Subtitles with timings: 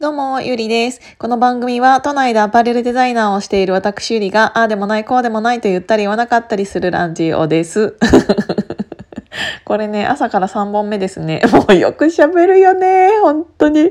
[0.00, 1.00] どうも、ゆりです。
[1.18, 7.96] この番組は都内でアパレルデザイナーをしている私ゆりが、ああでもない、こうでもないと言ったり言わなかったりするランジオです。
[9.66, 11.42] これね、朝から3本目ですね。
[11.50, 13.10] もうよく喋るよね。
[13.20, 13.90] 本当に。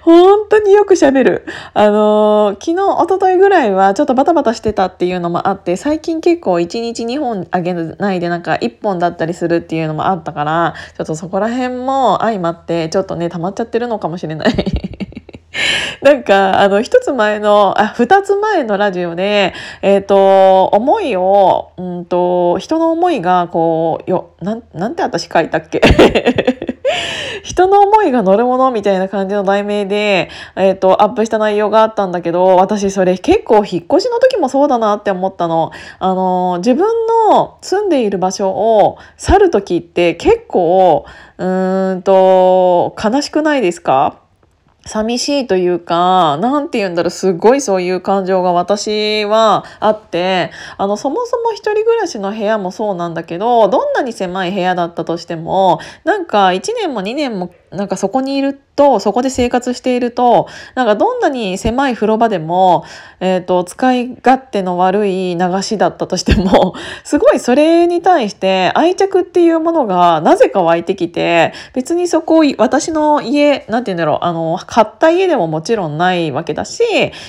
[0.00, 1.44] 本当によく喋る。
[1.74, 15.01] あのー、昨日、一昨日ぐらいはちょっとバタバタしてたっていうのもあって、最近結構1日2本あげないでなんか1本だったりするっていうのもあったから、ちょっとそこら辺も相まって、ちょっとね、溜まっちゃってるのかもしれない。
[16.02, 25.80] なんか、あの、一つ前の、あ、二つ前のラジオで、えっ、ー、と、思いを、うんと、人の思いが、こう、よ、なん、なんて私書いたっけ？
[27.42, 35.72] 人の思いが乗るものみたいな感じの題名で、えっ、ー、と、アップした内容があったんだけど、私それ結構引っ越しの時もそうだなって思ったの。
[35.98, 36.86] あの、自分
[37.30, 41.04] の住んでいる場所を去る時って結構、
[41.36, 44.21] うーんと、悲しくないですか？
[44.84, 62.84] 寂しいというか、なんて言うんだろう、すごいそういう感情が私はあって、あの、そもそも一人暮らしの部屋もそうなんだけど、どんなに狭い部屋だったとしても、なんか1年も2年もなんかそこにいると、そこで生活していると、なんかどんなに狭い風呂場でも、
[63.20, 76.82] えっ、ー、と、使い勝手の悪い流しだったとしても、 すごいそれに対して愛着っていうものがなぜか湧いてきて、別にそこ、私の家、なんて言うんだろう、あの、買った家でももちろんないわけだし、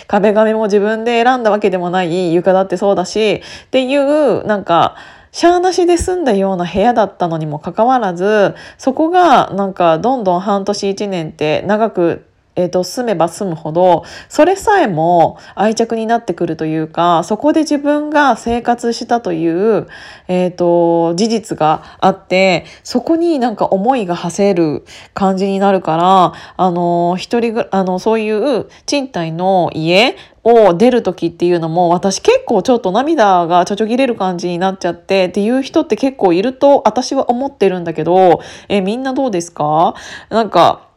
[0.07, 4.95] 壁紙も自分で選んだわけでもない床だってそうだし、っていう、なんか、
[5.33, 19.87] シャーなしで住んだような部屋だったのにもかかわらずそこがなんかどんどん半年1年って長くえーと、住めば住むほどそれさえも愛着になってくるというかそこで自分が生活したという、
[20.27, 39.95] えーと、事実があってそこになんか思いが馳せる感じになるからあの一人ぐあのそういう賃貸の家を出る時っていうのも私結構ちょっと涙がちょちょぎれる感じになっちゃってっていう人って結構いると私は思ってるんだけどえみんなどうですか？
[40.29, 40.89] なんか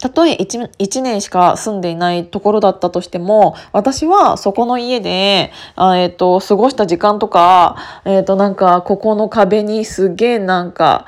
[0.00, 11.06] たとえ 1, 1年しか住んでいないところだったとしても、私はそこの家で、えっ、ー、と、過ごした時間とか、えっ、ー、と、なんか、ここの壁にすげえなんか、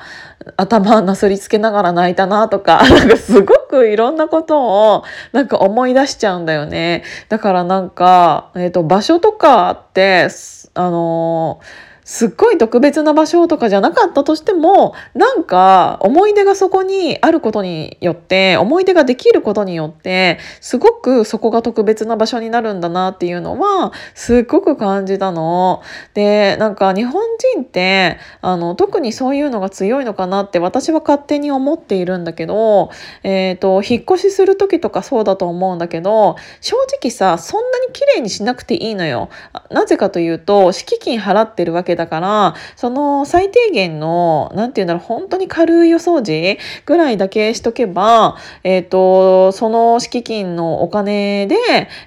[0.57, 7.05] 頭なすりつけながら泣いたなとか、 なんかすごくいろんなことをなんか思い出しちゃうんだよね。
[7.29, 10.29] だからなんか、えっ、ー、と、場所とかって、
[10.75, 25.83] あのーすっごい特別な場所とかじゃなかったとしてもなんか思い出がそこにあることによって思い出ができることによってすごくそこが特別な場所になるんだなっていうのはすっごく感じたの。
[26.15, 27.23] でなんか日本
[27.55, 32.91] 人ってあの特にそういうのが強いのかなって私は勝手に思っているんだけど、
[33.23, 39.29] えーと、引っ越しする時とかそうだと思うんだけど正直さそんなに綺麗にしなくていいのよ。
[39.71, 51.57] なぜかというと敷金払ってるわけだから、その最低限の、なんて言うんだろう、本当に軽いお掃除ぐらいだけしとけば、えっ、ー、と、その敷金のお金で、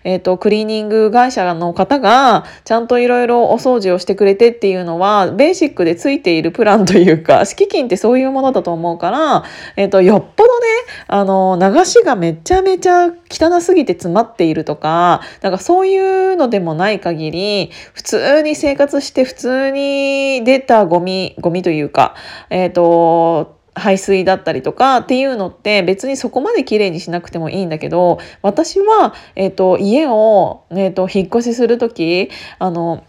[0.04, 9.44] えっ、ー、と、クリーニング会社の方が、ちゃんといろいろお掃除をしてくれてっていうのは、ベーシックでついているプランというか、 敷金ってそういうものだと思うから、
[9.76, 10.66] えっ、ー、と、よっぽどね、
[11.08, 22.16] あの、流しがめちゃめちゃ汚すぎて詰まっているとか、なんかそういうのでもない限り、普通に生活して普通にに出たゴミ、ゴミというか、
[22.50, 33.04] えっ、ー、と、排水だったりとかっていうのって別にそこまで綺麗にしなくてもいいんだけど私は、えーと、家を、えーと引っ越しする時あの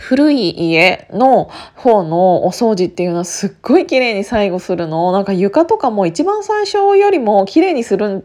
[0.00, 5.10] 古い家の方のお掃除っていうのはすっごい綺麗に最後するの。
[5.10, 8.24] なんか床とかも一番最初よりも綺麗にする、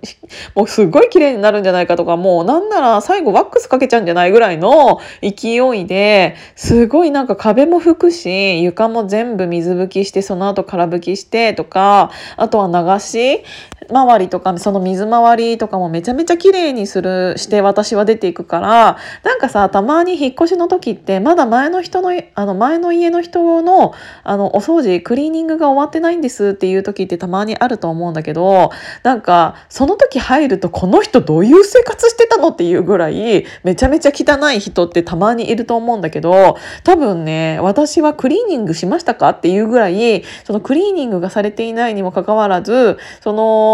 [0.54, 13.44] もうすっごい綺麗になるんじゃないかとか、もうなんなら最後ワックスかけちゃうんじゃないぐらいの勢いで、すごいなんか壁も拭くし、床も全部水拭きして、その後空拭きしてとか、あとは流し
[13.90, 23.94] 周りとかその水回りとかもめちゃめちゃ綺麗にするして私は出ていくからなんかさたまに引っ越しの時ってまだ前の人のあの前の家の人の
[24.24, 28.72] あのお掃除クリーニングが終わってないんですっていう時ってたまにあると思うんだけど
[29.04, 43.73] なんかその時入るとこの人どういう生活してたのっていうぐらいめちゃめちゃ汚い人ってたまにいると思うんだけど多分ね私はクリーニングしましたかっていうぐらいそのクリーニングがされていないにもかかわらずその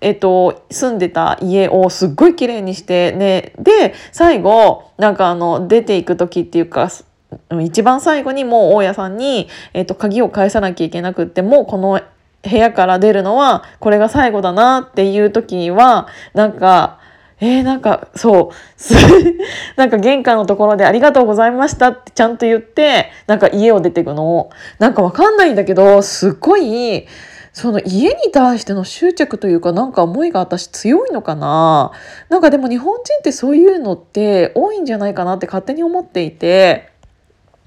[0.00, 6.88] えっと、住んでた家をすっごい綺麗にしてねで最後なんかあの出ていく時っていうか
[7.60, 12.00] 一番最後にもう大家さんに、えっと、鍵を返さなきゃいけなくってもうこの
[12.48, 17.00] 部屋から出るのはこれが最後だなっていう時はなんか
[17.40, 18.54] えー、なんかそう
[19.76, 24.50] なんか玄関のところで「ありがとうございました」ってちゃんと言ってなんか家を出てくのを。
[24.78, 27.06] なんかわかんないんだけどすっごい
[27.58, 31.90] その家に対しての執着というかなんか思いが私強いのかな？
[32.28, 36.92] なんかでも日本人ってそういうのって多いんじゃないかなって勝手に思っていて。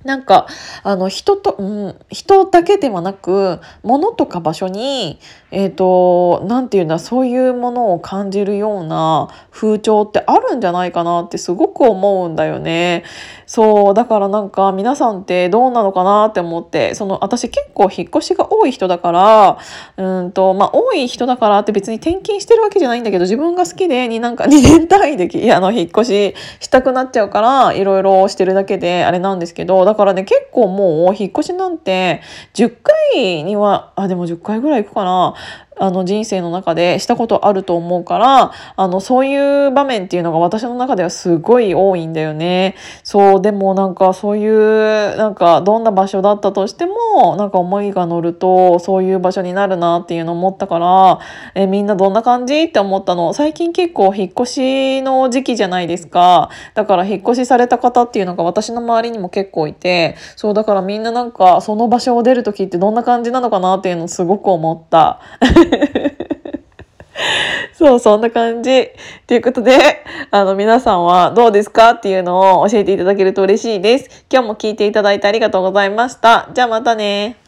[0.04, 0.48] なんか
[0.82, 5.20] あの人と、うん、人だけではなく物とか場所に
[5.52, 13.04] えっ、ー、と何て言うんだそういうものを感じるような風潮ってあるんじゃないかなってすごく思うんだよね。
[13.52, 19.58] そうだからなんか皆さんってどうなのかなって思ってその私結構引っ越しが多い人だから
[19.98, 32.22] うんとまあ多い人だからって別に転勤してるわけじゃないんだけど自分が好きでになんか2年単位であの引っ越ししたくなっちゃうからいろいろしてるだけであれなんですけどだからね結構もう引っ越しなんて
[32.54, 35.36] 10回にはあでも10回ぐらい行くかな。
[35.78, 42.76] あの人生の中でしたことあると思うからあのそういう場面っていうのが私の中ではすごい多いんだよね。
[43.04, 51.20] そうでもなんかそういうなんかどんな場所だったとしてもなんか思いが乗るとそういう場所になるなっていうのを思ったから
[51.56, 65.22] えみんなどんな感じって思ったの最近結構引っ越しの時期じゃないですかだから引っ越しされた方っていうのが私の周りにも結構いてそうだからみんななんかその場所を出る時ってどんな感じなのかなっていうのをすごく思った。
[67.74, 68.90] そう、そんな感じ。
[69.28, 74.26] ということで、あの、皆さんはどうですかっていうのを教えていただけると嬉しいです。
[74.32, 76.50] 今日も聞いていただいてありがとうございました。
[76.54, 77.41] じゃあまたね。